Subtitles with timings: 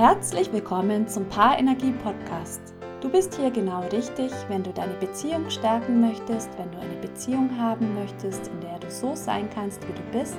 [0.00, 2.62] Herzlich willkommen zum Paarenergie Podcast.
[3.02, 7.50] Du bist hier genau richtig, wenn du deine Beziehung stärken möchtest, wenn du eine Beziehung
[7.58, 10.38] haben möchtest, in der du so sein kannst, wie du bist,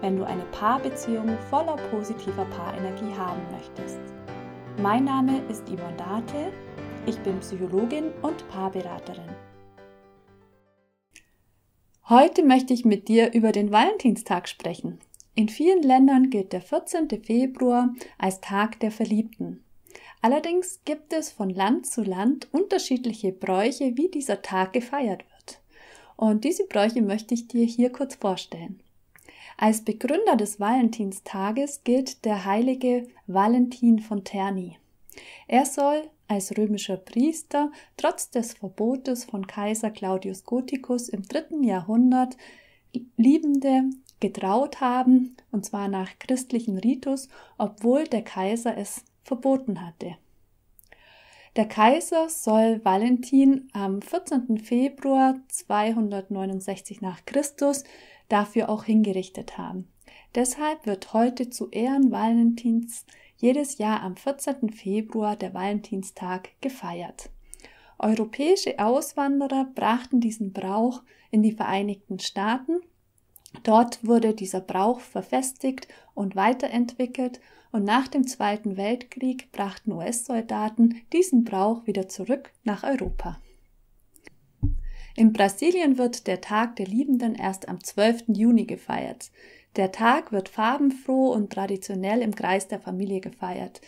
[0.00, 4.00] wenn du eine Paarbeziehung voller positiver Paarenergie haben möchtest.
[4.80, 6.54] Mein Name ist Yvonne Date,
[7.04, 9.28] ich bin Psychologin und Paarberaterin.
[12.08, 15.00] Heute möchte ich mit dir über den Valentinstag sprechen.
[15.36, 17.10] In vielen Ländern gilt der 14.
[17.22, 19.62] Februar als Tag der Verliebten.
[20.22, 25.60] Allerdings gibt es von Land zu Land unterschiedliche Bräuche, wie dieser Tag gefeiert wird.
[26.16, 28.80] Und diese Bräuche möchte ich dir hier kurz vorstellen.
[29.58, 34.78] Als Begründer des Valentinstages gilt der heilige Valentin von Terni.
[35.48, 42.38] Er soll als römischer Priester trotz des Verbotes von Kaiser Claudius Gothicus im dritten Jahrhundert
[43.18, 50.16] Liebende getraut haben, und zwar nach christlichem Ritus, obwohl der Kaiser es verboten hatte.
[51.56, 54.58] Der Kaiser soll Valentin am 14.
[54.58, 57.84] Februar 269 nach Christus
[58.28, 59.88] dafür auch hingerichtet haben.
[60.34, 63.06] Deshalb wird heute zu Ehren Valentins
[63.38, 64.70] jedes Jahr am 14.
[64.70, 67.30] Februar der Valentinstag gefeiert.
[67.98, 72.80] Europäische Auswanderer brachten diesen Brauch in die Vereinigten Staaten
[73.62, 77.40] Dort wurde dieser Brauch verfestigt und weiterentwickelt
[77.72, 83.40] und nach dem Zweiten Weltkrieg brachten US-Soldaten diesen Brauch wieder zurück nach Europa.
[85.16, 88.24] In Brasilien wird der Tag der Liebenden erst am 12.
[88.28, 89.30] Juni gefeiert.
[89.76, 93.80] Der Tag wird farbenfroh und traditionell im Kreis der Familie gefeiert.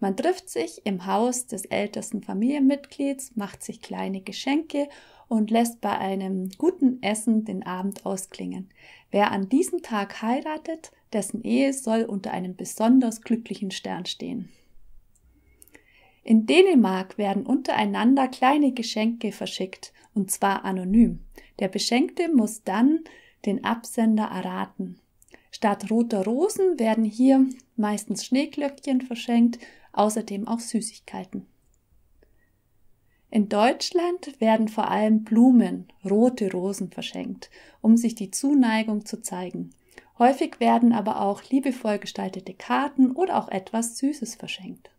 [0.00, 4.88] Man trifft sich im Haus des ältesten Familienmitglieds, macht sich kleine Geschenke
[5.28, 8.70] und lässt bei einem guten Essen den Abend ausklingen.
[9.10, 14.48] Wer an diesem Tag heiratet, dessen Ehe soll unter einem besonders glücklichen Stern stehen.
[16.24, 21.20] In Dänemark werden untereinander kleine Geschenke verschickt, und zwar anonym.
[21.58, 23.00] Der Beschenkte muss dann
[23.46, 24.98] den Absender erraten.
[25.50, 27.46] Statt roter Rosen werden hier
[27.76, 29.58] meistens Schneeglöckchen verschenkt,
[29.92, 31.46] außerdem auch Süßigkeiten.
[33.30, 37.48] In Deutschland werden vor allem Blumen, rote Rosen verschenkt,
[37.80, 39.70] um sich die Zuneigung zu zeigen.
[40.18, 44.90] Häufig werden aber auch liebevoll gestaltete Karten oder auch etwas Süßes verschenkt.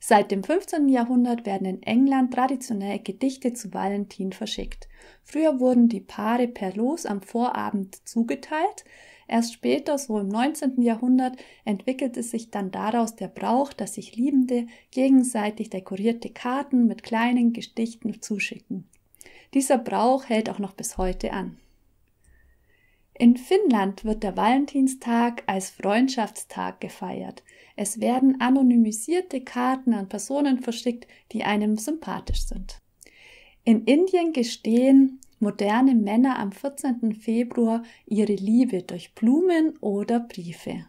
[0.00, 0.88] Seit dem 15.
[0.88, 4.88] Jahrhundert werden in England traditionell Gedichte zu Valentin verschickt.
[5.22, 8.84] Früher wurden die Paare per Los am Vorabend zugeteilt,
[9.30, 10.82] Erst später, so im 19.
[10.82, 17.52] Jahrhundert, entwickelte sich dann daraus der Brauch, dass sich Liebende gegenseitig dekorierte Karten mit kleinen
[17.52, 18.88] Gestichten zuschicken.
[19.54, 21.58] Dieser Brauch hält auch noch bis heute an.
[23.14, 27.44] In Finnland wird der Valentinstag als Freundschaftstag gefeiert.
[27.76, 32.80] Es werden anonymisierte Karten an Personen verschickt, die einem sympathisch sind.
[33.62, 37.14] In Indien gestehen moderne Männer am 14.
[37.14, 40.86] Februar ihre Liebe durch Blumen oder Briefe.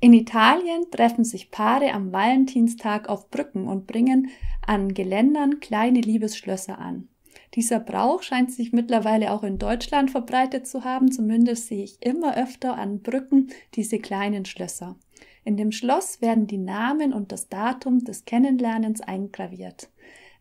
[0.00, 4.30] In Italien treffen sich Paare am Valentinstag auf Brücken und bringen
[4.66, 7.08] an Geländern kleine Liebesschlösser an.
[7.54, 12.36] Dieser Brauch scheint sich mittlerweile auch in Deutschland verbreitet zu haben, zumindest sehe ich immer
[12.36, 14.96] öfter an Brücken diese kleinen Schlösser.
[15.44, 19.88] In dem Schloss werden die Namen und das Datum des Kennenlernens eingraviert.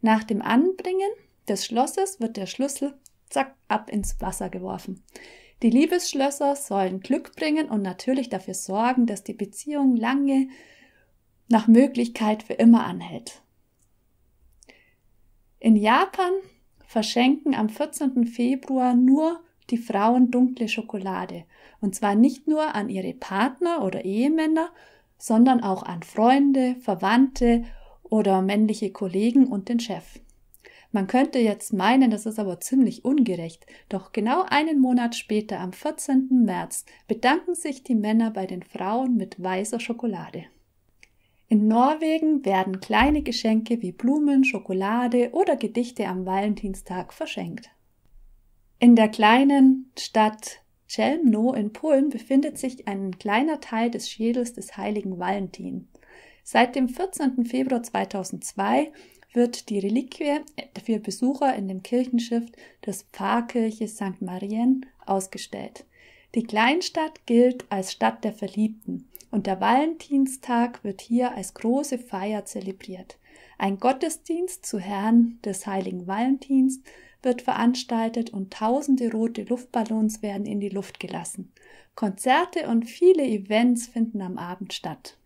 [0.01, 1.09] Nach dem Anbringen
[1.47, 2.97] des Schlosses wird der Schlüssel
[3.29, 5.03] zack ab ins Wasser geworfen.
[5.63, 10.49] Die Liebesschlösser sollen Glück bringen und natürlich dafür sorgen, dass die Beziehung lange
[11.49, 13.41] nach Möglichkeit für immer anhält.
[15.59, 16.31] In Japan
[16.85, 18.27] verschenken am 14.
[18.27, 21.45] Februar nur die Frauen dunkle Schokolade.
[21.81, 24.69] Und zwar nicht nur an ihre Partner oder Ehemänner,
[25.17, 27.65] sondern auch an Freunde, Verwandte
[28.03, 30.19] oder männliche Kollegen und den Chef.
[30.91, 35.73] Man könnte jetzt meinen, das ist aber ziemlich ungerecht, doch genau einen Monat später, am
[35.73, 36.43] 14.
[36.45, 40.45] März, bedanken sich die Männer bei den Frauen mit weißer Schokolade.
[41.49, 47.69] In Norwegen werden kleine Geschenke wie Blumen, Schokolade oder Gedichte am Valentinstag verschenkt.
[48.79, 54.77] In der kleinen Stadt Chelmno in Polen befindet sich ein kleiner Teil des Schädels des
[54.77, 55.87] heiligen Valentin.
[56.43, 57.45] Seit dem 14.
[57.45, 58.91] Februar 2002
[59.33, 60.39] wird die Reliquie
[60.83, 62.45] für Besucher in dem Kirchenschiff
[62.85, 64.21] des Pfarrkirche St.
[64.21, 65.85] Marien ausgestellt.
[66.35, 72.45] Die Kleinstadt gilt als Stadt der Verliebten und der Valentinstag wird hier als große Feier
[72.45, 73.17] zelebriert.
[73.57, 76.81] Ein Gottesdienst zu Herrn des heiligen Valentins
[77.23, 81.51] wird veranstaltet und tausende rote Luftballons werden in die Luft gelassen.
[81.95, 85.17] Konzerte und viele Events finden am Abend statt.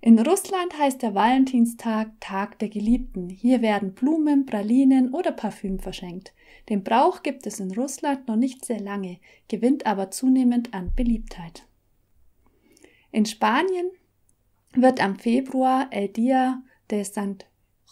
[0.00, 3.28] In Russland heißt der Valentinstag Tag der Geliebten.
[3.28, 6.32] Hier werden Blumen, Pralinen oder Parfüm verschenkt.
[6.68, 9.18] Den Brauch gibt es in Russland noch nicht sehr lange,
[9.48, 11.66] gewinnt aber zunehmend an Beliebtheit.
[13.10, 13.90] In Spanien
[14.72, 17.46] wird am Februar El Dia de Sant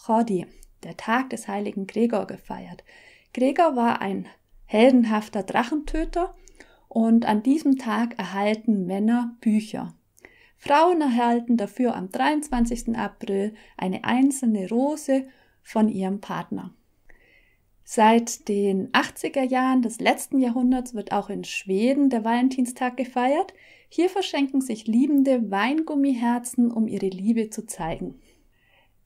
[0.07, 0.45] Jordi,
[0.83, 2.85] der Tag des heiligen Gregor, gefeiert.
[3.33, 4.27] Gregor war ein
[4.65, 6.33] heldenhafter Drachentöter
[6.87, 9.96] und an diesem Tag erhalten Männer Bücher.
[10.57, 12.97] Frauen erhalten dafür am 23.
[12.97, 15.27] April eine einzelne Rose
[15.61, 16.73] von ihrem Partner.
[17.83, 23.53] Seit den 80er Jahren des letzten Jahrhunderts wird auch in Schweden der Valentinstag gefeiert.
[23.87, 28.19] Hier verschenken sich Liebende Weingummiherzen, um ihre Liebe zu zeigen.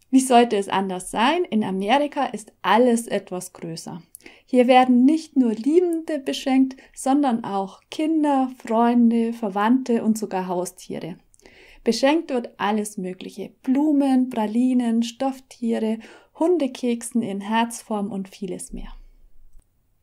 [0.10, 1.44] Wie sollte es anders sein?
[1.46, 4.02] In Amerika ist alles etwas größer.
[4.46, 11.18] Hier werden nicht nur Liebende beschenkt, sondern auch Kinder, Freunde, Verwandte und sogar Haustiere.
[11.84, 13.52] Beschenkt wird alles Mögliche.
[13.64, 15.98] Blumen, Pralinen, Stofftiere,
[16.38, 18.94] Hundekeksen in Herzform und vieles mehr.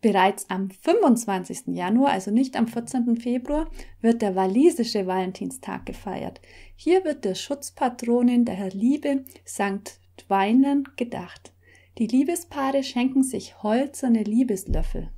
[0.01, 1.69] Bereits am 25.
[1.69, 3.17] Januar, also nicht am 14.
[3.17, 3.69] Februar,
[4.01, 6.41] wird der walisische Valentinstag gefeiert.
[6.77, 9.99] Hier wird der Schutzpatronin der Liebe St.
[10.17, 11.53] Dweinen gedacht.
[11.99, 15.11] Die Liebespaare schenken sich holzerne Liebeslöffel.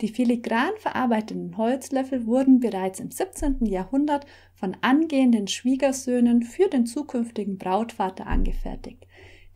[0.00, 3.66] Die filigran verarbeiteten Holzlöffel wurden bereits im 17.
[3.66, 9.06] Jahrhundert von angehenden Schwiegersöhnen für den zukünftigen Brautvater angefertigt.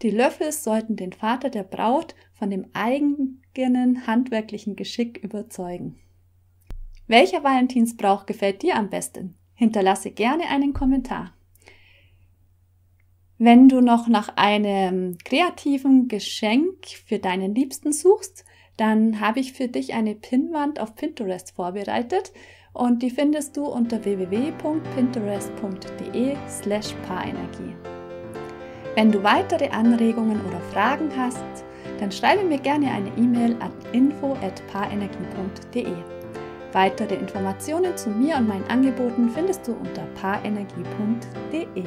[0.02, 6.00] Die Löffel sollten den Vater der Braut von dem eigenen handwerklichen Geschick überzeugen.
[7.06, 9.36] Welcher Valentinsbrauch gefällt dir am besten?
[9.54, 11.34] Hinterlasse gerne einen Kommentar.
[13.38, 18.44] Wenn du noch nach einem kreativen Geschenk für deinen Liebsten suchst,
[18.82, 22.32] dann habe ich für dich eine Pinnwand auf Pinterest vorbereitet
[22.72, 27.76] und die findest du unter www.pinterest.de slash Paarenergie.
[28.96, 31.44] Wenn du weitere Anregungen oder Fragen hast,
[32.00, 35.94] dann schreibe mir gerne eine E-Mail an info@paarenergie.de.
[36.72, 41.84] Weitere Informationen zu mir und meinen Angeboten findest du unter paarenergie.de.